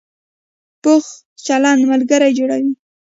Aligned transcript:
پوخ 0.81 1.05
چلند 1.45 1.81
ملګري 1.91 2.31
جوړوي 2.37 2.71